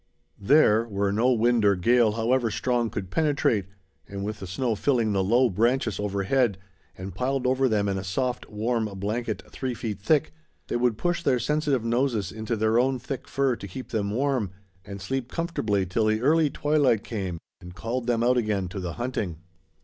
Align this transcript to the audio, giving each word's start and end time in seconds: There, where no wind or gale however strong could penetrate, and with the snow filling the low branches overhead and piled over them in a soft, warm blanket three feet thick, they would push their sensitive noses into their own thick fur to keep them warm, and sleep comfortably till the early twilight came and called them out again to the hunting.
There, 0.41 0.83
where 0.85 1.11
no 1.11 1.31
wind 1.31 1.63
or 1.63 1.75
gale 1.75 2.13
however 2.13 2.49
strong 2.49 2.89
could 2.89 3.11
penetrate, 3.11 3.67
and 4.07 4.25
with 4.25 4.39
the 4.39 4.47
snow 4.47 4.73
filling 4.73 5.13
the 5.13 5.23
low 5.23 5.47
branches 5.47 5.99
overhead 5.99 6.57
and 6.97 7.13
piled 7.13 7.45
over 7.45 7.69
them 7.69 7.87
in 7.87 7.99
a 7.99 8.03
soft, 8.03 8.49
warm 8.49 8.85
blanket 8.99 9.43
three 9.51 9.75
feet 9.75 9.99
thick, 10.01 10.33
they 10.69 10.75
would 10.75 10.97
push 10.97 11.21
their 11.21 11.37
sensitive 11.37 11.85
noses 11.85 12.31
into 12.31 12.55
their 12.55 12.79
own 12.79 12.97
thick 12.97 13.27
fur 13.27 13.55
to 13.57 13.67
keep 13.67 13.89
them 13.89 14.09
warm, 14.09 14.49
and 14.83 15.01
sleep 15.01 15.31
comfortably 15.31 15.85
till 15.85 16.05
the 16.07 16.19
early 16.19 16.49
twilight 16.49 17.03
came 17.03 17.37
and 17.61 17.75
called 17.75 18.07
them 18.07 18.23
out 18.23 18.37
again 18.37 18.67
to 18.69 18.79
the 18.79 18.93
hunting. 18.93 19.37